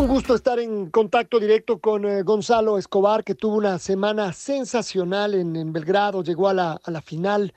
Un 0.00 0.08
gusto 0.08 0.34
estar 0.34 0.58
en 0.58 0.88
contacto 0.88 1.38
directo 1.38 1.78
con 1.78 2.06
eh, 2.06 2.22
Gonzalo 2.22 2.78
Escobar, 2.78 3.22
que 3.22 3.34
tuvo 3.34 3.56
una 3.56 3.78
semana 3.78 4.32
sensacional 4.32 5.34
en, 5.34 5.74
Belgrado, 5.74 6.22
llegó 6.22 6.48
a 6.48 6.54
la, 6.54 6.80
a 6.82 6.90
la 6.90 7.02
final. 7.02 7.52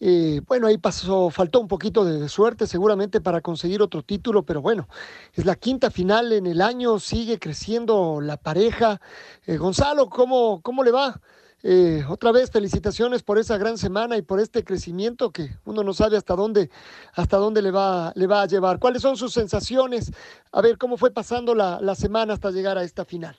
Eh, 0.00 0.40
bueno, 0.46 0.68
ahí 0.68 0.78
pasó, 0.78 1.28
faltó 1.28 1.60
un 1.60 1.68
poquito 1.68 2.02
de, 2.02 2.30
suerte 2.30 2.66
seguramente 2.66 3.20
para 3.20 3.42
conseguir 3.42 3.82
otro 3.82 4.02
título, 4.02 4.42
pero 4.42 4.62
bueno, 4.62 4.88
es 5.34 5.44
la 5.44 5.54
quinta 5.54 5.90
final 5.90 6.32
en 6.32 6.46
el 6.46 6.62
año, 6.62 6.98
sigue 6.98 7.38
creciendo 7.38 8.22
la 8.22 8.38
pareja. 8.38 8.98
Eh, 9.44 9.58
Gonzalo, 9.58 10.08
¿cómo, 10.08 10.62
¿cómo 10.62 10.84
le 10.84 10.92
va? 10.92 11.20
Eh, 11.64 12.04
otra 12.08 12.32
vez 12.32 12.50
felicitaciones 12.50 13.22
por 13.22 13.38
esa 13.38 13.56
gran 13.56 13.78
semana 13.78 14.16
y 14.16 14.22
por 14.22 14.40
este 14.40 14.64
crecimiento 14.64 15.30
que 15.30 15.50
uno 15.64 15.84
no 15.84 15.94
sabe 15.94 16.16
hasta 16.16 16.34
dónde, 16.34 16.70
hasta 17.14 17.36
dónde 17.36 17.62
le, 17.62 17.70
va, 17.70 18.12
le 18.16 18.26
va 18.26 18.42
a 18.42 18.46
llevar. 18.46 18.80
¿Cuáles 18.80 19.02
son 19.02 19.16
sus 19.16 19.32
sensaciones? 19.32 20.12
A 20.50 20.60
ver, 20.60 20.76
¿cómo 20.76 20.96
fue 20.96 21.12
pasando 21.12 21.54
la, 21.54 21.80
la 21.80 21.94
semana 21.94 22.34
hasta 22.34 22.50
llegar 22.50 22.78
a 22.78 22.82
esta 22.82 23.04
final? 23.04 23.36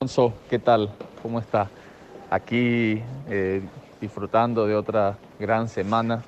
Alonso, 0.00 0.32
¿qué 0.48 0.58
tal? 0.58 0.90
¿Cómo 1.22 1.38
está? 1.38 1.68
Aquí 2.30 3.02
eh, 3.28 3.62
disfrutando 4.00 4.66
de 4.66 4.74
otra 4.74 5.18
gran 5.38 5.68
semana, 5.68 6.22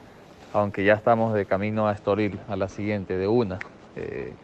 aunque 0.53 0.85
ya 0.85 0.95
estamos 0.95 1.33
de 1.33 1.47
camino 1.47 1.89
a 1.89 1.93
Estoril, 1.93 2.39
a 2.47 2.57
la 2.57 2.69
siguiente, 2.69 3.17
de 3.17 3.27
una. 3.27 3.59
Eh, 3.97 4.35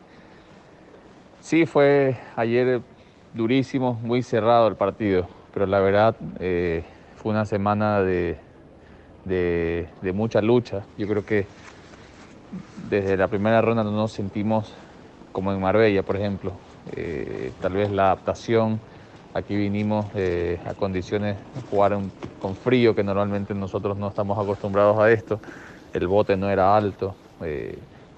sí, 1.42 1.66
fue 1.66 2.16
ayer 2.34 2.80
durísimo, 3.34 3.94
muy 4.02 4.22
cerrado 4.22 4.68
el 4.68 4.76
partido 4.76 5.35
pero 5.56 5.64
la 5.64 5.80
verdad 5.80 6.14
eh, 6.38 6.84
fue 7.14 7.32
una 7.32 7.46
semana 7.46 8.02
de, 8.02 8.36
mucha 10.12 10.42
lucha. 10.42 10.84
Yo 10.98 11.08
creo 11.08 11.24
que 11.24 11.46
desde 12.90 13.16
la 13.16 13.26
primera 13.28 13.62
ronda 13.62 13.82
no 13.82 13.90
nos 13.90 14.12
sentimos 14.12 14.74
como 15.32 15.54
en 15.54 15.60
Marbella, 15.62 16.02
por 16.02 16.16
ejemplo. 16.16 16.52
Eh, 16.94 17.52
tal 17.62 17.72
vez 17.72 17.90
la 17.90 18.08
adaptación, 18.08 18.80
aquí 19.32 19.56
vinimos 19.56 20.04
eh, 20.14 20.60
a 20.66 20.74
condiciones 20.74 21.38
de 21.54 21.62
jugar 21.70 22.00
con 22.38 22.54
frío, 22.54 22.94
que 22.94 23.02
normalmente 23.02 23.54
nosotros 23.54 23.96
no 23.96 24.08
estamos 24.08 24.38
acostumbrados 24.38 24.98
a 24.98 25.10
esto. 25.10 25.40
El 25.94 26.06
bote 26.06 26.36
no 26.36 26.50
era 26.50 26.76
alto, 26.76 27.14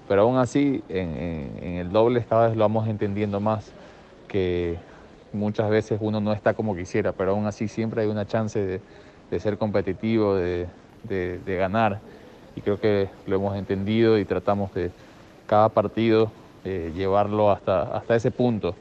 pero 0.09 0.23
aún 0.23 0.35
así 0.35 0.83
en, 0.89 1.15
en 1.63 1.75
el 1.75 1.89
doble 1.89 2.25
cada 2.25 2.49
vez 2.49 2.57
lo 2.57 2.65
vamos 2.65 2.89
entendiendo 2.89 3.39
más 3.39 3.71
que 4.27 4.88
muchas 5.33 5.69
veces 5.69 5.99
uno 6.01 6.19
no 6.19 6.33
está 6.33 6.53
como 6.53 6.75
quisiera, 6.75 7.11
pero 7.11 7.31
aún 7.31 7.45
así 7.45 7.67
siempre 7.67 8.01
hay 8.01 8.07
una 8.07 8.25
chance 8.25 8.81
de, 9.29 9.39
ser 9.39 9.57
competitivo, 9.57 10.35
de, 10.35 10.67
ganar. 11.45 11.99
Y 12.55 12.61
creo 12.61 12.79
que 12.79 13.09
lo 13.27 13.35
hemos 13.35 13.55
entendido 13.55 14.17
y 14.17 14.25
tratamos 14.25 14.73
de 14.73 14.91
cada 15.47 15.69
partido 15.69 16.31
eh, 16.65 16.91
llevarlo 16.95 17.51
hasta, 17.51 18.03
ese 18.09 18.31
punto. 18.31 18.75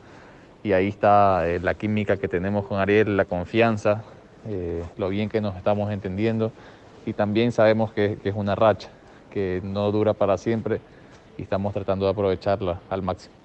Y 0.62 0.72
ahí 0.72 0.88
está 0.88 1.48
eh, 1.48 1.60
la 1.60 1.74
química 1.74 2.16
que 2.16 2.28
tenemos 2.28 2.66
con 2.66 2.78
Ariel, 2.78 3.16
la 3.16 3.24
confianza, 3.24 4.02
eh, 4.46 4.82
lo 4.96 5.08
bien 5.08 5.28
que 5.28 5.40
nos 5.40 5.56
estamos 5.56 5.90
entendiendo. 5.92 6.50
Y 7.06 7.12
también 7.12 7.52
sabemos 7.52 7.92
que 7.92 8.18
es 8.24 8.34
una 8.34 8.54
racha, 8.54 8.88
que 9.30 9.60
no 9.62 9.92
dura 9.92 10.14
para 10.14 10.36
siempre 10.36 10.80
y 11.38 11.42
estamos 11.42 11.72
tratando 11.72 12.06
de 12.06 12.12
aprovecharla 12.12 12.80
al 12.90 13.02
máximo. 13.02 13.37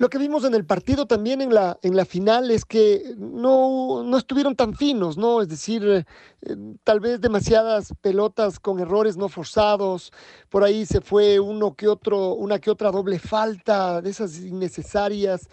Lo 0.00 0.08
que 0.08 0.16
vimos 0.16 0.44
en 0.44 0.54
el 0.54 0.64
partido 0.64 1.04
también 1.04 1.42
en 1.42 1.52
la, 1.52 1.78
en 1.82 1.94
la 1.94 2.06
final 2.06 2.50
es 2.50 2.64
que 2.64 3.14
no, 3.18 4.02
no 4.02 4.16
estuvieron 4.16 4.56
tan 4.56 4.74
finos, 4.74 5.18
¿no? 5.18 5.42
Es 5.42 5.48
decir, 5.48 5.84
eh, 5.84 6.56
tal 6.84 7.00
vez 7.00 7.20
demasiadas 7.20 7.92
pelotas 8.00 8.58
con 8.58 8.80
errores 8.80 9.18
no 9.18 9.28
forzados, 9.28 10.10
por 10.48 10.64
ahí 10.64 10.86
se 10.86 11.02
fue 11.02 11.38
uno 11.38 11.74
que 11.74 11.86
otro, 11.86 12.32
una 12.32 12.58
que 12.58 12.70
otra 12.70 12.90
doble 12.90 13.18
falta, 13.18 14.00
de 14.00 14.08
esas 14.08 14.38
innecesarias. 14.38 15.50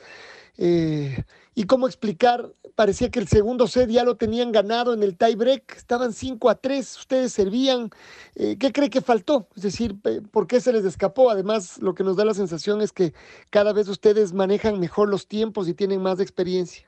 Eh, 0.58 1.26
¿Y 1.58 1.64
cómo 1.64 1.88
explicar? 1.88 2.52
Parecía 2.76 3.10
que 3.10 3.18
el 3.18 3.28
segundo 3.28 3.66
set 3.66 3.90
ya 3.90 4.04
lo 4.04 4.16
tenían 4.16 4.52
ganado 4.52 4.94
en 4.94 5.02
el 5.02 5.18
tie 5.18 5.36
break, 5.36 5.76
estaban 5.76 6.14
5 6.14 6.52
a 6.52 6.54
3, 6.54 7.00
ustedes 7.00 7.34
servían. 7.34 7.90
Eh, 8.36 8.58
¿Qué 8.60 8.72
cree 8.72 8.92
que 8.92 9.02
faltó? 9.02 9.48
Es 9.56 9.64
decir, 9.64 9.96
¿por 10.30 10.46
qué 10.46 10.62
se 10.62 10.72
les 10.72 10.86
escapó? 10.86 11.32
Además, 11.32 11.80
lo 11.82 11.96
que 11.96 12.04
nos 12.04 12.16
da 12.16 12.26
la 12.26 12.36
sensación 12.36 12.80
es 12.82 12.92
que 12.92 13.16
cada 13.50 13.74
vez 13.74 13.88
ustedes 13.88 14.34
manejan 14.34 14.80
mejor 14.80 15.10
los 15.10 15.26
tiempos 15.26 15.68
y 15.68 15.74
tienen 15.74 16.00
más 16.00 16.20
experiencia. 16.20 16.88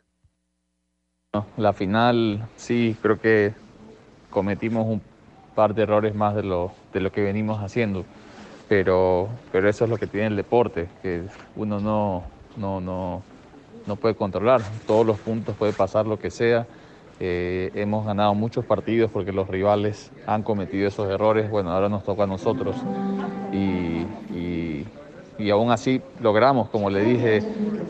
la 1.58 1.74
final, 1.74 2.48
sí, 2.56 2.96
creo 3.02 3.20
que 3.20 3.56
cometimos 4.30 4.86
un 4.86 5.02
par 5.56 5.74
de 5.74 5.82
errores 5.82 6.14
más 6.14 6.36
de 6.36 6.44
lo, 6.44 6.74
de 6.94 7.00
lo 7.00 7.12
que 7.12 7.24
venimos 7.24 7.58
haciendo, 7.58 8.06
pero, 8.68 9.30
pero 9.52 9.68
eso 9.68 9.86
es 9.86 9.90
lo 9.90 9.98
que 9.98 10.06
tiene 10.06 10.28
el 10.28 10.36
deporte, 10.36 10.90
que 11.02 11.24
uno 11.56 11.80
no, 11.80 12.24
no, 12.56 12.80
no 12.80 13.24
no 13.90 13.96
puede 13.98 14.16
controlar. 14.16 14.62
Todos 14.88 15.06
los 15.06 15.20
puntos 15.20 15.56
puede 15.58 15.74
pasar 15.74 16.06
lo 16.06 16.18
que 16.20 16.30
sea. 16.30 16.68
Eh, 17.20 17.72
hemos 17.74 18.06
ganado 18.06 18.34
muchos 18.36 18.64
partidos 18.64 19.12
porque 19.12 19.34
los 19.34 19.50
rivales 19.50 20.12
han 20.26 20.44
cometido 20.44 20.88
esos 20.88 21.10
errores. 21.10 21.50
Bueno, 21.50 21.72
ahora 21.72 21.90
nos 21.90 22.04
toca 22.06 22.24
a 22.24 22.28
nosotros. 22.28 22.78
Y, 23.52 24.06
aún 25.52 25.72
así 25.72 26.02
logramos, 26.22 26.70
como 26.70 26.90
le 26.90 27.04
dije, 27.04 27.42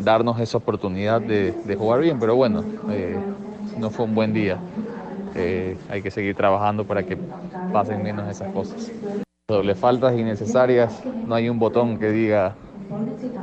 darnos 0.02 0.40
esa 0.40 0.58
oportunidad 0.58 1.20
de, 1.20 1.76
jugar 1.78 2.00
bien. 2.00 2.18
Pero 2.18 2.36
bueno, 2.36 2.64
eh, 2.90 3.20
no 3.78 3.90
fue 3.90 4.06
un 4.06 4.16
buen 4.16 4.34
día. 4.34 4.58
Eh, 5.36 5.78
hay 5.90 6.02
que 6.02 6.10
seguir 6.10 6.36
trabajando 6.36 6.86
para 6.86 7.04
que 7.04 7.18
pasen 7.74 8.02
menos 8.02 8.30
esas 8.30 8.50
cosas. 8.54 8.90
Doble 9.50 9.76
faltas 9.76 10.18
innecesarias, 10.18 11.04
no 11.28 11.36
hay 11.36 11.50
un 11.50 11.60
botón 11.60 11.98
que 11.98 12.10
diga 12.12 12.56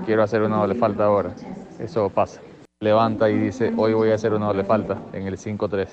quiero 0.06 0.22
hacer 0.22 0.43
una 0.43 0.56
doble 0.56 0.75
falta 0.75 1.05
ahora. 1.05 1.34
Eso 1.79 2.09
pasa. 2.11 2.41
Levanta 2.81 3.31
y 3.31 3.39
dice, 3.39 3.73
hoy 3.77 3.95
voy 3.95 4.11
a 4.11 4.15
hacer 4.15 4.35
una 4.35 4.47
doble 4.47 4.65
falta 4.65 5.03
en 5.13 5.27
el 5.27 5.39
5-3. 5.39 5.89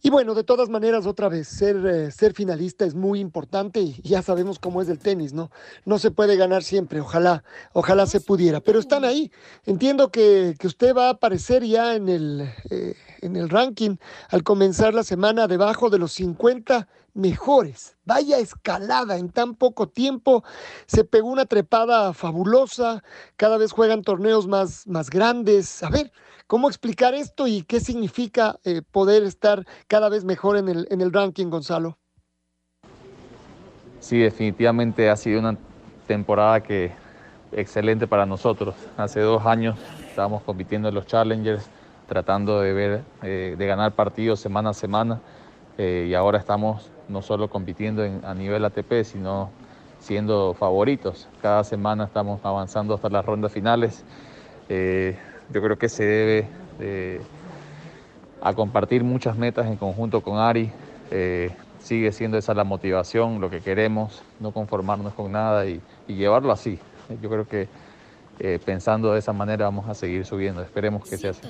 Y 0.00 0.10
bueno, 0.10 0.34
de 0.34 0.44
todas 0.44 0.68
maneras, 0.68 1.06
otra 1.06 1.28
vez, 1.28 1.48
ser, 1.48 1.84
eh, 1.84 2.10
ser 2.12 2.32
finalista 2.32 2.84
es 2.84 2.94
muy 2.94 3.18
importante 3.18 3.80
y 3.80 4.00
ya 4.02 4.22
sabemos 4.22 4.60
cómo 4.60 4.80
es 4.80 4.88
el 4.88 5.00
tenis, 5.00 5.32
¿no? 5.32 5.50
No 5.84 5.98
se 5.98 6.12
puede 6.12 6.36
ganar 6.36 6.62
siempre, 6.62 7.00
ojalá, 7.00 7.42
ojalá 7.72 8.06
se 8.06 8.20
pudiera, 8.20 8.60
pero 8.60 8.78
están 8.78 9.04
ahí. 9.04 9.32
Entiendo 9.66 10.10
que, 10.12 10.54
usted 10.62 10.94
va 10.94 11.08
a 11.08 11.10
aparecer 11.10 11.64
ya 11.64 11.96
en 11.96 12.08
el, 12.08 12.48
eh, 12.70 12.94
en 13.22 13.36
el 13.36 13.48
ranking 13.48 13.96
al 14.30 14.42
comenzar 14.42 14.94
la 14.94 15.02
semana 15.02 15.46
debajo 15.46 15.90
de 15.90 15.98
los 15.98 16.12
50 16.12 16.88
mejores. 17.14 17.96
Vaya 18.04 18.38
escalada 18.38 19.18
en 19.18 19.30
tan 19.30 19.54
poco 19.54 19.88
tiempo. 19.88 20.44
Se 20.86 21.04
pegó 21.04 21.28
una 21.28 21.46
trepada 21.46 22.12
fabulosa. 22.12 23.02
Cada 23.36 23.58
vez 23.58 23.72
juegan 23.72 24.02
torneos 24.02 24.46
más, 24.46 24.86
más 24.86 25.10
grandes. 25.10 25.82
A 25.82 25.90
ver, 25.90 26.12
¿cómo 26.46 26.68
explicar 26.68 27.14
esto 27.14 27.46
y 27.46 27.62
qué 27.62 27.80
significa 27.80 28.58
eh, 28.64 28.82
poder 28.82 29.24
estar 29.24 29.66
cada 29.88 30.08
vez 30.08 30.24
mejor 30.24 30.56
en 30.56 30.68
el, 30.68 30.86
en 30.90 31.00
el 31.00 31.12
ranking, 31.12 31.50
Gonzalo? 31.50 31.98
Sí, 34.00 34.18
definitivamente 34.18 35.10
ha 35.10 35.16
sido 35.16 35.40
una 35.40 35.58
temporada 36.06 36.62
que 36.62 36.92
excelente 37.52 38.06
para 38.06 38.26
nosotros. 38.26 38.74
Hace 38.96 39.20
dos 39.20 39.44
años 39.44 39.78
estábamos 40.08 40.42
compitiendo 40.42 40.88
en 40.88 40.94
los 40.94 41.06
Challengers, 41.06 41.68
tratando 42.08 42.60
de 42.60 42.72
ver, 42.72 43.02
eh, 43.22 43.54
de 43.56 43.66
ganar 43.66 43.92
partidos 43.92 44.40
semana 44.40 44.70
a 44.70 44.74
semana, 44.74 45.20
eh, 45.76 46.06
y 46.08 46.14
ahora 46.14 46.38
estamos 46.38 46.90
no 47.08 47.22
solo 47.22 47.48
compitiendo 47.48 48.02
a 48.02 48.34
nivel 48.34 48.64
ATP, 48.64 49.04
sino 49.04 49.50
siendo 50.00 50.54
favoritos. 50.54 51.28
Cada 51.40 51.62
semana 51.62 52.04
estamos 52.04 52.40
avanzando 52.44 52.94
hasta 52.94 53.08
las 53.08 53.24
rondas 53.24 53.52
finales. 53.52 54.04
Eh, 54.68 55.16
yo 55.52 55.62
creo 55.62 55.78
que 55.78 55.88
se 55.88 56.04
debe 56.04 56.48
a 58.40 58.54
compartir 58.54 59.04
muchas 59.04 59.36
metas 59.36 59.66
en 59.66 59.76
conjunto 59.76 60.20
con 60.20 60.38
Ari, 60.38 60.70
eh, 61.10 61.50
sigue 61.80 62.12
siendo 62.12 62.38
esa 62.38 62.54
la 62.54 62.64
motivación, 62.64 63.40
lo 63.40 63.50
que 63.50 63.60
queremos, 63.60 64.22
no 64.40 64.52
conformarnos 64.52 65.14
con 65.14 65.32
nada 65.32 65.66
y, 65.66 65.80
y 66.06 66.14
llevarlo 66.14 66.52
así. 66.52 66.78
Yo 67.22 67.30
creo 67.30 67.48
que 67.48 67.68
eh, 68.40 68.58
pensando 68.64 69.12
de 69.12 69.18
esa 69.18 69.32
manera 69.32 69.64
vamos 69.64 69.88
a 69.88 69.94
seguir 69.94 70.24
subiendo. 70.24 70.62
Esperemos 70.62 71.08
que 71.08 71.16
sea 71.16 71.30
así. 71.30 71.42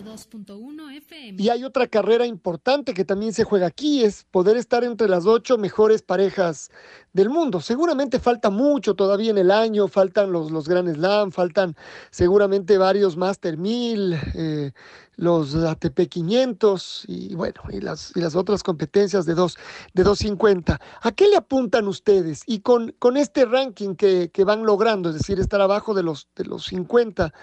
Y 1.36 1.48
hay 1.48 1.64
otra 1.64 1.86
carrera 1.86 2.26
importante 2.26 2.94
que 2.94 3.04
también 3.04 3.32
se 3.32 3.44
juega 3.44 3.66
aquí, 3.66 4.04
es 4.04 4.24
poder 4.24 4.56
estar 4.56 4.84
entre 4.84 5.08
las 5.08 5.26
ocho 5.26 5.58
mejores 5.58 6.02
parejas 6.02 6.70
del 7.18 7.30
mundo. 7.30 7.60
Seguramente 7.60 8.20
falta 8.20 8.48
mucho 8.48 8.94
todavía 8.94 9.30
en 9.30 9.38
el 9.38 9.50
año, 9.50 9.88
faltan 9.88 10.30
los, 10.30 10.50
los 10.52 10.68
Grand 10.68 10.94
Slam, 10.94 11.32
faltan 11.32 11.76
seguramente 12.10 12.78
varios 12.78 13.16
Master 13.16 13.56
1000, 13.58 14.16
eh, 14.34 14.72
los 15.16 15.56
ATP 15.56 16.08
500 16.08 17.04
y 17.08 17.34
bueno, 17.34 17.60
y 17.70 17.80
las, 17.80 18.12
y 18.14 18.20
las 18.20 18.36
otras 18.36 18.62
competencias 18.62 19.26
de, 19.26 19.34
dos, 19.34 19.56
de 19.94 20.04
250. 20.04 20.80
¿A 21.02 21.12
qué 21.12 21.28
le 21.28 21.36
apuntan 21.36 21.88
ustedes? 21.88 22.42
Y 22.46 22.60
con, 22.60 22.94
con 23.00 23.16
este 23.16 23.44
ranking 23.44 23.96
que, 23.96 24.30
que 24.32 24.44
van 24.44 24.64
logrando, 24.64 25.08
es 25.08 25.16
decir, 25.16 25.40
estar 25.40 25.60
abajo 25.60 25.94
de 25.94 26.04
los, 26.04 26.28
de 26.36 26.44
los 26.44 26.66
50 26.66 27.34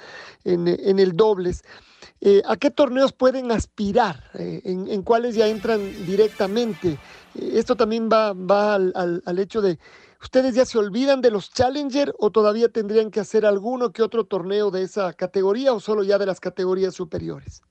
en, 0.45 0.67
en 0.69 0.99
el 0.99 1.17
dobles, 1.17 1.63
eh, 2.21 2.41
¿a 2.47 2.55
qué 2.55 2.71
torneos 2.71 3.11
pueden 3.11 3.51
aspirar? 3.51 4.23
Eh, 4.35 4.61
en, 4.63 5.03
cuáles 5.03 5.35
ya 5.35 5.47
entran 5.47 5.81
directamente? 6.05 6.97
Esto 7.35 7.75
también 7.75 8.09
va, 8.11 8.33
va 8.33 8.75
al, 8.75 8.93
al, 8.95 9.21
al 9.25 9.39
hecho 9.39 9.61
de 9.61 9.64
¿Ustedes 10.21 10.55
ya 10.55 10.65
se 10.65 10.77
olvidan 10.77 11.21
de 11.21 11.29
los 11.29 11.53
Challenger 11.53 12.13
o 12.17 12.31
todavía 12.31 12.69
tendrían 12.69 13.11
que 13.11 13.19
hacer 13.19 13.45
alguno 13.45 13.91
que 13.91 14.01
otro 14.01 14.23
torneo 14.23 14.71
de 14.71 14.81
esa 14.81 15.13
categoría 15.13 15.73
o 15.73 15.79
solo 15.79 16.03
ya 16.03 16.17
de 16.17 16.25
las 16.25 16.39
categorías 16.39 16.93
superiores? 16.95 17.61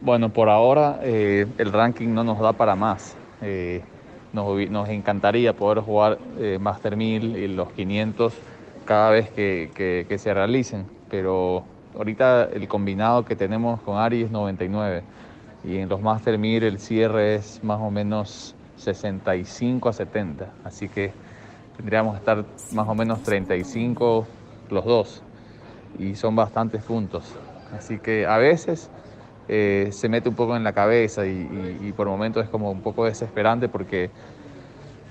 Bueno, 0.00 0.32
por 0.32 0.48
ahora 0.48 1.00
eh, 1.02 1.46
el 1.58 1.72
ranking 1.72 2.08
no 2.14 2.24
nos 2.24 2.38
da 2.38 2.52
para 2.52 2.76
más. 2.76 3.14
Eh, 3.42 3.82
nos, 4.32 4.88
encantaría 4.88 5.54
poder 5.54 5.80
jugar 5.80 6.18
eh, 6.38 6.58
Master 6.60 6.96
1000 6.96 7.36
y 7.36 7.48
los 7.48 7.72
500 7.72 8.32
cada 8.84 9.10
vez 9.10 9.30
que, 9.30 9.70
que, 9.74 10.06
que, 10.08 10.18
se 10.18 10.32
realicen, 10.32 10.86
pero 11.10 11.64
ahorita 11.94 12.44
el 12.44 12.68
combinado 12.68 13.24
que 13.24 13.36
tenemos 13.36 13.80
con 13.82 13.98
Ari 13.98 14.22
es 14.22 14.30
99 14.30 15.02
y 15.64 15.78
en 15.78 15.88
los 15.88 16.00
Master 16.00 16.38
1000 16.38 16.62
el 16.62 16.78
cierre 16.78 17.34
es 17.34 17.62
más 17.62 17.80
o 17.80 17.90
menos 17.90 18.54
65 18.76 19.88
a 19.88 19.92
70, 19.92 20.52
así 20.64 20.88
que 20.88 21.12
tendríamos 21.78 22.14
que 22.14 22.18
estar 22.18 22.44
más 22.72 22.88
o 22.88 22.94
menos 22.94 23.22
35 23.22 24.26
los 24.68 24.84
dos 24.84 25.22
y 25.98 26.16
son 26.16 26.36
bastantes 26.36 26.82
puntos. 26.82 27.34
Así 27.76 27.98
que 27.98 28.26
a 28.26 28.36
veces 28.36 28.90
eh, 29.48 29.88
se 29.92 30.08
mete 30.08 30.28
un 30.28 30.34
poco 30.34 30.56
en 30.56 30.64
la 30.64 30.72
cabeza 30.72 31.24
y, 31.24 31.94
por 31.96 32.08
momentos 32.08 32.44
es 32.44 32.50
como 32.50 32.70
un 32.70 32.82
poco 32.82 33.04
desesperante 33.04 33.68
porque 33.68 34.10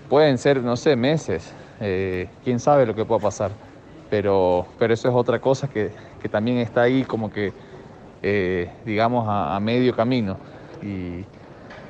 pueden 0.10 0.38
ser, 0.38 0.62
no 0.62 0.76
sé, 0.76 0.96
meses, 0.96 1.54
eh, 1.80 2.28
quién 2.44 2.60
sabe 2.60 2.86
lo 2.86 2.94
que 2.94 3.06
pueda 3.06 3.22
pasar, 3.22 3.52
pero, 4.10 4.68
pero 4.78 4.94
eso 4.94 5.08
es 5.08 5.16
otra 5.16 5.40
cosa 5.40 5.70
que, 5.70 5.92
que 6.22 6.30
también 6.30 6.58
está 6.58 6.84
ahí 6.84 7.04
como 7.04 7.32
que, 7.32 7.54
eh, 8.22 8.70
digamos, 8.86 9.28
a, 9.28 9.56
a, 9.56 9.60
medio 9.60 9.96
camino 9.96 10.38
y, 10.82 11.26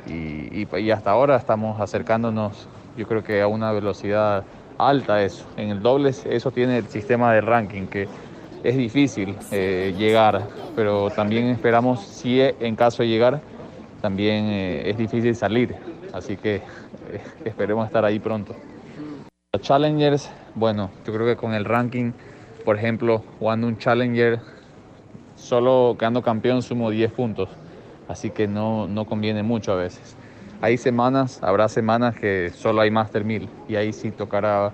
y 0.09 0.91
hasta 0.91 1.11
ahora 1.11 1.35
estamos 1.35 1.81
acercándonos, 1.81 2.67
yo 2.95 3.07
creo 3.07 3.23
que 3.23 3.41
a 3.41 3.47
una 3.47 3.71
velocidad 3.71 4.45
alta 4.77 5.23
eso. 5.23 5.45
En 5.57 5.69
el 5.69 5.81
dobles 5.81 6.25
eso 6.25 6.51
tiene 6.51 6.77
el 6.77 6.87
sistema 6.87 7.33
de 7.33 7.41
ranking 7.41 7.87
que 7.87 8.07
es 8.63 8.75
difícil 8.75 9.35
eh, 9.51 9.93
llegar, 9.97 10.47
pero 10.75 11.09
también 11.09 11.45
esperamos 11.47 12.01
si 12.01 12.41
en 12.41 12.75
caso 12.75 13.03
de 13.03 13.09
llegar 13.09 13.41
también 14.01 14.45
eh, 14.45 14.89
es 14.89 14.97
difícil 14.97 15.35
salir, 15.35 15.75
así 16.13 16.37
que 16.37 16.55
eh, 16.55 16.61
esperemos 17.45 17.85
estar 17.85 18.03
ahí 18.05 18.19
pronto. 18.19 18.55
Los 19.53 19.61
challengers, 19.61 20.29
bueno, 20.55 20.91
yo 21.05 21.13
creo 21.13 21.25
que 21.25 21.35
con 21.35 21.53
el 21.53 21.65
ranking, 21.65 22.11
por 22.65 22.77
ejemplo, 22.77 23.23
jugando 23.39 23.67
un 23.67 23.77
challenger, 23.77 24.39
solo 25.35 25.95
quedando 25.97 26.21
campeón 26.21 26.61
sumo 26.61 26.89
10 26.89 27.11
puntos, 27.11 27.49
así 28.07 28.29
que 28.31 28.47
no, 28.47 28.87
no 28.87 29.05
conviene 29.05 29.43
mucho 29.43 29.71
a 29.71 29.75
veces. 29.75 30.17
Hay 30.59 30.77
semanas, 30.77 31.37
habrá 31.43 31.69
semanas 31.69 32.15
que 32.15 32.51
solo 32.55 32.81
hay 32.81 32.89
Master 32.89 33.23
1000 33.23 33.47
y 33.67 33.75
ahí 33.75 33.93
sí 33.93 34.09
tocará, 34.09 34.73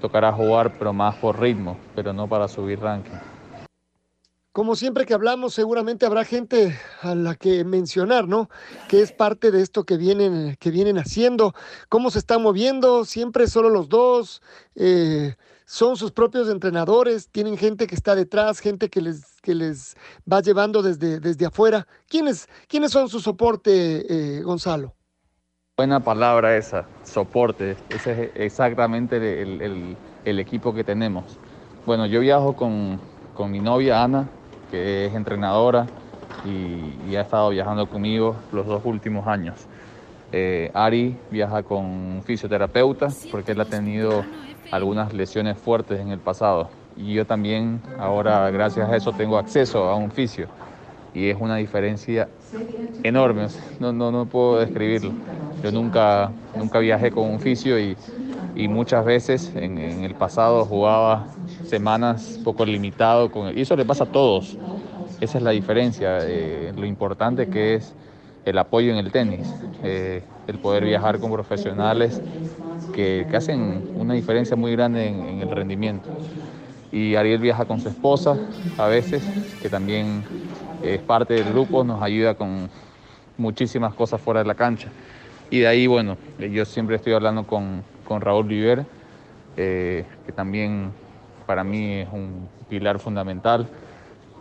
tocará 0.00 0.32
jugar, 0.32 0.78
pero 0.78 0.92
más 0.92 1.16
por 1.16 1.40
ritmo, 1.40 1.76
pero 1.96 2.12
no 2.12 2.28
para 2.28 2.46
subir 2.46 2.78
ranking. 2.78 3.16
Como 4.52 4.76
siempre 4.76 5.04
que 5.04 5.14
hablamos, 5.14 5.52
seguramente 5.52 6.06
habrá 6.06 6.24
gente 6.24 6.78
a 7.02 7.14
la 7.14 7.34
que 7.34 7.64
mencionar, 7.64 8.28
¿no? 8.28 8.48
Que 8.88 9.02
es 9.02 9.12
parte 9.12 9.50
de 9.50 9.60
esto 9.62 9.84
que 9.84 9.96
vienen, 9.96 10.56
que 10.60 10.70
vienen 10.70 10.96
haciendo, 10.96 11.54
cómo 11.88 12.10
se 12.10 12.20
están 12.20 12.40
moviendo, 12.40 13.04
siempre 13.04 13.48
solo 13.48 13.68
los 13.68 13.88
dos, 13.88 14.40
eh, 14.76 15.34
son 15.66 15.96
sus 15.96 16.12
propios 16.12 16.48
entrenadores, 16.48 17.28
tienen 17.28 17.58
gente 17.58 17.88
que 17.88 17.96
está 17.96 18.14
detrás, 18.14 18.60
gente 18.60 18.88
que 18.88 19.02
les, 19.02 19.40
que 19.42 19.54
les 19.56 19.96
va 20.32 20.40
llevando 20.40 20.82
desde, 20.82 21.18
desde 21.18 21.46
afuera. 21.46 21.86
¿Quiénes, 22.08 22.48
¿Quiénes 22.68 22.92
son 22.92 23.08
su 23.08 23.20
soporte, 23.20 24.38
eh, 24.38 24.42
Gonzalo? 24.42 24.95
Buena 25.78 26.00
palabra 26.00 26.56
esa, 26.56 26.86
soporte. 27.04 27.76
Ese 27.90 28.12
es 28.12 28.30
exactamente 28.34 29.42
el, 29.42 30.38
equipo 30.38 30.72
que 30.72 30.84
tenemos. 30.84 31.38
Bueno, 31.84 32.06
yo 32.06 32.20
viajo 32.20 32.56
con, 32.56 32.98
con, 33.34 33.50
mi 33.50 33.60
novia 33.60 34.02
Ana, 34.02 34.26
que 34.70 35.04
es 35.04 35.14
entrenadora 35.14 35.84
y, 36.46 36.94
y, 37.10 37.16
ha 37.16 37.20
estado 37.20 37.50
viajando 37.50 37.90
conmigo 37.90 38.36
los 38.52 38.64
dos 38.64 38.86
últimos 38.86 39.26
años. 39.26 39.66
Eh, 40.32 40.70
Ari 40.72 41.14
viaja 41.30 41.62
con 41.62 41.84
un 41.84 42.22
fisioterapeuta 42.24 43.08
porque 43.30 43.52
él 43.52 43.60
ha 43.60 43.66
tenido 43.66 44.24
algunas 44.70 45.12
lesiones 45.12 45.58
fuertes 45.58 46.00
en 46.00 46.08
el 46.08 46.20
pasado. 46.20 46.70
Y 46.96 47.12
yo 47.12 47.26
también 47.26 47.82
ahora, 47.98 48.50
gracias 48.50 48.88
a 48.88 48.96
eso, 48.96 49.12
tengo 49.12 49.36
acceso 49.36 49.90
a 49.90 49.94
un 49.94 50.10
fisio. 50.10 50.48
Y 51.16 51.30
es 51.30 51.40
una 51.40 51.56
diferencia 51.56 52.28
enorme, 53.02 53.46
no, 53.80 53.90
no, 53.90 54.12
no 54.12 54.26
puedo 54.26 54.58
describirlo. 54.58 55.12
Yo 55.62 55.72
nunca, 55.72 56.30
nunca 56.58 56.78
viajé 56.78 57.10
con 57.10 57.30
un 57.30 57.40
fisio 57.40 57.80
y, 57.80 57.96
y 58.54 58.68
muchas 58.68 59.02
veces 59.02 59.50
en, 59.54 59.78
el 59.78 60.14
pasado 60.14 60.66
jugaba 60.66 61.26
semanas 61.64 62.38
poco 62.44 62.66
limitado 62.66 63.30
con, 63.30 63.56
y 63.56 63.62
eso 63.62 63.74
le 63.76 63.86
pasa 63.86 64.04
a 64.04 64.06
todos. 64.08 64.58
Esa 65.18 65.38
es 65.38 65.44
la 65.44 65.52
diferencia, 65.52 66.18
eh, 66.20 66.74
lo 66.76 66.84
importante 66.84 67.48
que 67.48 67.76
es 67.76 67.94
el 68.44 68.58
apoyo 68.58 68.92
en 68.92 68.98
el 68.98 69.10
tenis, 69.10 69.48
eh, 69.82 70.22
el 70.46 70.58
poder 70.58 70.84
viajar 70.84 71.18
con 71.18 71.32
profesionales 71.32 72.20
que, 72.92 73.26
que 73.30 73.36
hacen 73.38 73.88
una 73.96 74.12
diferencia 74.12 74.54
muy 74.54 74.72
grande 74.72 75.08
en, 75.08 75.40
el 75.40 75.50
rendimiento. 75.50 76.10
Y 76.92 77.14
Ariel 77.14 77.40
viaja 77.40 77.64
con 77.64 77.80
su 77.80 77.88
esposa 77.88 78.36
a 78.76 78.86
veces, 78.86 79.22
que 79.62 79.70
también 79.70 80.22
es 80.94 81.00
parte 81.00 81.34
del 81.34 81.52
grupo, 81.52 81.84
nos 81.84 82.02
ayuda 82.02 82.34
con 82.34 82.68
muchísimas 83.38 83.94
cosas 83.94 84.20
fuera 84.20 84.40
de 84.40 84.46
la 84.46 84.54
cancha. 84.54 84.88
Y 85.50 85.60
de 85.60 85.66
ahí, 85.66 85.86
bueno, 85.86 86.16
yo 86.38 86.64
siempre 86.64 86.96
estoy 86.96 87.12
hablando 87.12 87.46
con, 87.46 87.82
con 88.06 88.20
Raúl 88.20 88.46
Viver, 88.46 88.84
eh, 89.56 90.04
que 90.24 90.32
también 90.32 90.90
para 91.46 91.62
mí 91.64 92.00
es 92.00 92.08
un 92.12 92.48
pilar 92.68 92.98
fundamental. 92.98 93.66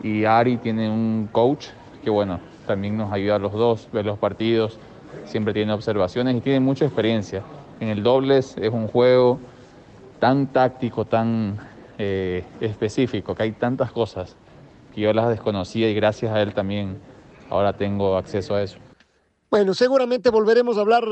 Y 0.01 0.25
Ari 0.25 0.57
tiene 0.57 0.89
un 0.89 1.29
coach 1.31 1.67
que, 2.03 2.09
bueno, 2.09 2.39
también 2.65 2.97
nos 2.97 3.11
ayuda 3.13 3.35
a 3.35 3.39
los 3.39 3.53
dos, 3.53 3.87
ver 3.91 4.05
los 4.05 4.17
partidos, 4.17 4.79
siempre 5.25 5.53
tiene 5.53 5.71
observaciones 5.73 6.35
y 6.35 6.41
tiene 6.41 6.59
mucha 6.59 6.85
experiencia. 6.85 7.43
En 7.79 7.89
el 7.89 8.03
dobles 8.03 8.57
es 8.57 8.71
un 8.71 8.87
juego 8.87 9.39
tan 10.19 10.47
táctico, 10.47 11.05
tan 11.05 11.57
eh, 11.97 12.43
específico, 12.59 13.35
que 13.35 13.43
hay 13.43 13.51
tantas 13.51 13.91
cosas 13.91 14.35
que 14.95 15.01
yo 15.01 15.13
las 15.13 15.27
desconocía 15.27 15.89
y 15.89 15.93
gracias 15.93 16.31
a 16.31 16.41
él 16.41 16.53
también 16.53 16.97
ahora 17.49 17.73
tengo 17.73 18.17
acceso 18.17 18.55
a 18.55 18.63
eso. 18.63 18.77
Bueno, 19.51 19.73
seguramente 19.73 20.31
volveremos 20.31 20.77
a 20.77 20.81
hablar 20.81 21.03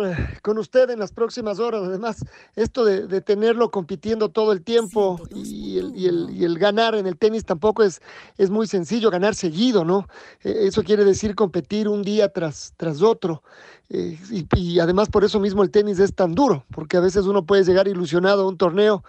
con 0.42 0.58
usted 0.58 0.90
en 0.90 1.00
las 1.00 1.12
próximas 1.12 1.60
horas. 1.60 1.84
Además, 1.84 2.26
esto 2.56 2.84
de, 2.84 3.22
tenerlo 3.22 3.72
compitiendo 3.72 4.30
todo 4.30 4.52
el 4.52 4.64
tiempo 4.64 5.22
y 5.34 5.78
el, 5.78 5.96
y, 5.96 6.44
el, 6.44 6.58
ganar 6.58 6.96
en 6.96 7.08
el 7.08 7.18
tenis 7.18 7.46
tampoco 7.46 7.84
es, 7.84 8.02
es 8.38 8.50
muy 8.50 8.68
sencillo, 8.68 9.12
ganar 9.12 9.36
seguido, 9.36 9.86
¿no? 9.86 10.08
Eh, 10.44 10.64
eso 10.64 10.84
quiere 10.84 11.06
decir 11.06 11.36
competir 11.36 11.88
un 11.88 12.02
día 12.04 12.30
tras, 12.30 12.74
tras 12.76 13.02
otro. 13.02 13.44
Y, 13.90 14.18
y 14.56 14.80
además 14.80 15.10
por 15.10 15.24
eso 15.24 15.40
mismo 15.40 15.62
el 15.62 15.70
tenis 15.70 16.00
es 16.00 16.16
tan 16.16 16.34
duro, 16.34 16.66
porque 16.72 16.98
a 16.98 17.02
veces 17.02 17.26
uno 17.26 17.46
puede 17.46 17.64
llegar 17.64 17.88
ilusionado 17.88 18.44
a 18.44 18.48
un 18.48 18.58
torneo 18.58 19.04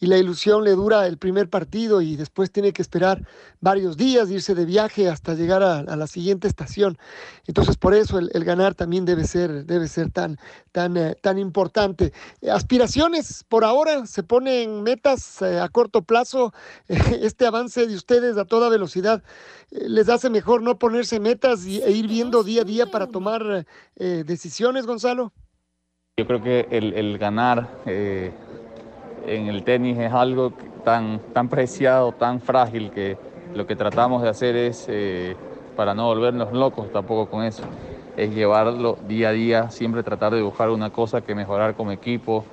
y 0.00 0.06
la 0.06 0.18
ilusión 0.18 0.64
le 0.64 0.72
dura 0.72 1.06
el 1.06 1.18
primer 1.18 1.48
partido 1.48 2.00
y 2.00 2.16
después 2.16 2.50
tiene 2.50 2.72
que 2.72 2.82
esperar 2.82 3.26
varios 3.60 3.96
días, 3.96 4.30
irse 4.30 4.54
de 4.54 4.64
viaje 4.64 5.08
hasta 5.08 5.34
llegar 5.34 5.62
a, 5.62 5.82
la 5.82 6.06
siguiente 6.06 6.48
estación. 6.48 6.98
Entonces, 7.46 7.76
por 7.76 7.94
eso 7.94 8.18
el, 8.18 8.30
el, 8.34 8.44
ganar 8.44 8.74
también 8.74 9.04
debe 9.04 9.24
ser, 9.24 9.64
debe 9.64 9.88
ser 9.88 10.10
tan, 10.10 10.38
tan, 10.72 10.96
eh, 10.96 11.16
tan 11.20 11.38
importante. 11.38 12.12
Aspiraciones, 12.50 13.44
por 13.48 13.64
ahora, 13.64 14.06
se 14.06 14.22
ponen 14.22 14.82
metas 14.82 15.40
eh, 15.42 15.60
a 15.60 15.68
corto 15.68 16.02
plazo. 16.02 16.52
Este 17.24 17.46
avance 17.46 17.86
de 17.86 17.94
ustedes 17.94 18.36
a 18.36 18.44
toda 18.44 18.68
velocidad 18.68 19.22
eh, 19.70 19.88
les 19.88 20.08
hace 20.08 20.28
mejor 20.30 20.62
no 20.62 20.78
ponerse 20.78 21.20
metas 21.20 21.64
e 21.64 21.90
ir 21.90 22.08
viendo 22.08 22.42
día 22.42 22.62
a 22.62 22.64
día 22.64 22.90
para 22.90 23.06
tomar 23.06 23.66
decisiones, 23.96 24.86
Gonzalo. 24.86 25.32
Yo 26.16 26.28
creo 26.28 26.40
que 26.44 26.68
el, 26.70 27.18
ganar 27.18 27.82
eh, 27.86 28.32
en 29.26 29.46
el 29.46 29.64
tenis 29.64 29.98
es 29.98 30.12
algo 30.12 30.52
tan, 30.84 31.20
tan 31.32 31.48
preciado, 31.48 32.12
tan 32.12 32.40
frágil, 32.40 32.90
que 32.90 33.16
lo 33.54 33.66
que 33.66 33.76
tratamos 33.76 34.22
de 34.22 34.28
hacer 34.28 34.56
es, 34.56 34.84
eh, 34.88 35.36
para 35.74 35.94
no 35.94 36.06
volvernos 36.06 36.52
locos 36.52 36.90
tampoco 36.92 37.28
con 37.28 37.44
eso, 37.44 37.62
es 38.16 38.34
llevarlo 38.34 38.98
día 39.02 39.30
a 39.30 39.32
día, 39.32 39.70
siempre 39.70 40.02
tratar 40.02 40.34
de 40.34 40.42
buscar 40.42 40.70
una 40.70 40.90
cosa 40.90 41.20
que 41.22 41.34
mejorar 41.34 41.74
como 41.74 41.92
equipo, 41.92 42.44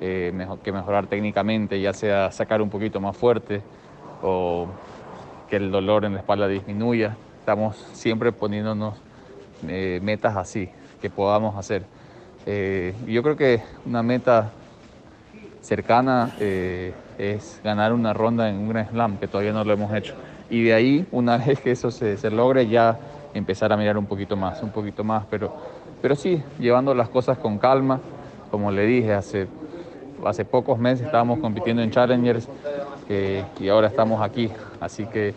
eh, 0.00 0.32
que 0.62 0.72
mejorar 0.72 1.06
técnicamente, 1.06 1.80
ya 1.80 1.92
sea 1.92 2.30
sacar 2.30 2.60
un 2.60 2.70
poquito 2.70 3.00
más 3.00 3.16
fuerte 3.16 3.62
o 4.20 4.66
que 5.48 5.56
el 5.56 5.70
dolor 5.70 6.04
en 6.04 6.14
la 6.14 6.20
espalda 6.20 6.48
disminuya. 6.48 7.16
Estamos 7.38 7.76
siempre 7.92 8.32
poniéndonos 8.32 8.94
eh, 9.68 10.00
metas 10.02 10.36
así, 10.36 10.68
que 11.00 11.08
podamos 11.10 11.56
hacer. 11.56 11.82
Eh, 12.44 12.94
yo 13.06 13.22
creo 13.22 13.36
que 13.36 13.62
una 13.84 14.02
meta 14.02 14.52
cercana 15.66 16.30
es 16.38 17.60
ganar 17.64 17.92
una 17.92 18.12
ronda 18.12 18.48
en 18.48 18.56
un 18.56 18.68
Grand 18.68 18.90
Slam, 18.90 19.16
que 19.18 19.26
todavía 19.26 19.52
no 19.52 19.64
lo 19.64 19.72
hemos 19.72 19.92
hecho. 19.94 20.14
Y 20.48 20.62
de 20.62 20.74
ahí, 20.74 21.06
una 21.10 21.36
vez 21.46 21.60
que 21.60 21.72
eso 21.72 21.90
se, 21.90 22.16
se 22.16 22.30
logre, 22.30 22.68
ya 22.68 22.96
empezar 23.34 23.72
a 23.72 23.76
mirar 23.76 23.98
un 23.98 24.06
poquito 24.06 24.36
más, 24.36 24.62
un 24.62 24.70
poquito 24.70 25.04
más, 25.04 25.24
pero, 25.30 25.52
pero 26.00 26.14
sí, 26.14 26.42
llevando 26.58 26.94
las 26.94 27.08
cosas 27.08 27.38
con 27.38 27.58
calma, 27.58 28.00
como 28.50 28.70
le 28.70 28.86
dije, 28.86 29.12
hace, 29.12 29.48
hace 30.24 30.44
pocos 30.44 30.78
meses 30.78 31.06
estábamos 31.06 31.40
compitiendo 31.40 31.82
en 31.82 31.90
Challengers 31.90 32.48
y 33.60 33.68
ahora 33.68 33.88
estamos 33.88 34.22
aquí, 34.22 34.50
así 34.80 35.04
que 35.06 35.34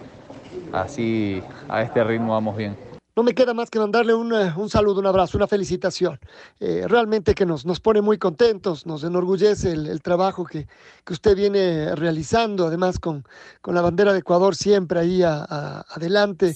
así 0.72 1.42
a 1.68 1.82
este 1.82 2.04
ritmo 2.04 2.34
vamos 2.34 2.56
bien 2.56 2.89
no 3.20 3.24
me 3.24 3.36
queda 3.36 3.54
más 3.54 3.70
que 3.70 3.80
mandarle 3.80 4.14
un, 4.14 4.32
un 4.32 4.70
saludo, 4.70 5.02
un 5.02 5.06
abrazo, 5.06 5.38
una 5.38 5.46
felicitación. 5.46 6.18
Eh, 6.62 6.86
realmente 6.88 7.36
que 7.36 7.46
nos, 7.46 7.66
nos 7.66 7.82
pone 7.82 8.00
muy 8.00 8.18
contentos, 8.18 8.86
nos 8.86 9.04
enorgullece 9.04 9.74
el, 9.74 10.02
trabajo 10.02 10.46
que, 10.46 10.70
que, 11.04 11.12
usted 11.12 11.36
viene 11.36 11.94
realizando, 11.98 12.68
además 12.68 12.98
con, 12.98 13.26
con, 13.60 13.76
la 13.76 13.82
bandera 13.82 14.14
de 14.14 14.20
Ecuador 14.20 14.56
siempre 14.56 15.02
ahí 15.02 15.22
adelante. 15.22 16.56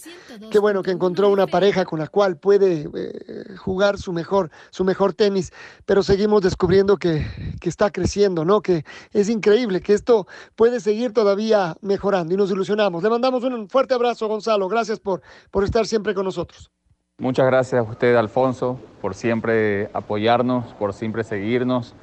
Qué 0.51 0.59
bueno 0.59 0.83
que 0.83 0.91
encontró 0.91 1.29
una 1.29 1.47
pareja 1.47 1.85
con 1.85 1.99
la 1.99 2.07
cual 2.07 2.37
puede 2.37 2.89
eh, 2.93 3.55
jugar 3.57 3.97
su 3.97 4.13
mejor, 4.13 4.51
su 4.71 4.83
mejor 4.83 5.13
tenis, 5.13 5.51
pero 5.85 6.03
seguimos 6.03 6.41
descubriendo 6.41 6.97
que, 6.97 7.25
que 7.59 7.69
está 7.69 7.91
creciendo, 7.91 8.45
¿no? 8.45 8.61
Que 8.61 8.83
es 9.11 9.29
increíble, 9.29 9.81
que 9.81 9.93
esto 9.93 10.27
puede 10.55 10.79
seguir 10.79 11.13
todavía 11.13 11.75
mejorando 11.81 12.33
y 12.33 12.37
nos 12.37 12.51
ilusionamos. 12.51 13.03
Le 13.03 13.09
mandamos 13.09 13.43
un 13.43 13.69
fuerte 13.69 13.93
abrazo, 13.93 14.27
Gonzalo. 14.27 14.67
Gracias 14.67 14.99
por, 14.99 15.21
por 15.51 15.63
estar 15.63 15.85
siempre 15.85 16.13
con 16.13 16.25
nosotros. 16.25 16.71
Muchas 17.19 17.45
gracias 17.45 17.79
a 17.79 17.89
usted, 17.89 18.15
Alfonso, 18.15 18.79
por 19.01 19.13
siempre 19.13 19.89
apoyarnos, 19.93 20.73
por 20.73 20.93
siempre 20.93 21.23
seguirnos. 21.23 21.93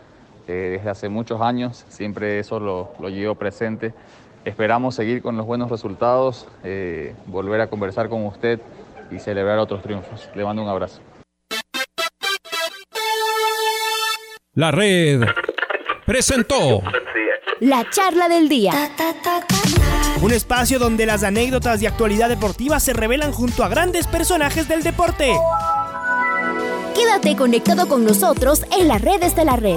Eh, 0.47 0.79
desde 0.79 0.91
hace 0.91 1.09
muchos 1.09 1.41
años, 1.41 1.85
siempre 1.89 2.41
eso 2.41 2.59
lo, 2.59 2.91
lo, 2.99 3.09
llevo 3.09 3.37
presente. 3.37 3.95
Esperamos 4.45 4.95
seguir 4.95 5.21
con 5.21 5.37
los 5.37 5.45
buenos 5.45 5.71
resultados, 5.71 6.49
eh, 6.65 7.15
volver 7.27 7.61
a 7.61 7.67
conversar 7.69 8.09
con 8.09 8.25
usted 8.25 8.61
y 9.11 9.19
celebrar 9.19 9.59
otros 9.59 9.83
triunfos. 9.83 10.29
Le 10.35 10.45
mando 10.45 10.63
un 10.63 10.69
abrazo. 10.69 11.01
La 14.55 14.71
red 14.71 15.23
presentó 16.07 16.83
la 17.61 17.89
charla 17.91 18.29
del 18.29 18.49
día. 18.49 18.73
Un 20.23 20.33
espacio 20.33 20.79
donde 20.79 21.07
las 21.07 21.23
anécdotas 21.23 21.81
de 21.81 21.89
actualidad 21.89 22.29
deportiva 22.29 22.81
se 22.81 22.95
revelan 22.95 23.33
junto 23.33 23.63
a 23.63 23.69
grandes 23.69 24.07
personajes 24.07 24.67
del 24.69 24.83
deporte. 24.83 25.33
Quédate 26.95 27.37
conectado 27.37 27.89
con 27.89 28.05
nosotros 28.05 28.65
en 28.79 28.89
las 28.89 29.01
redes 29.03 29.37
de 29.37 29.45
la 29.45 29.57
red. 29.57 29.77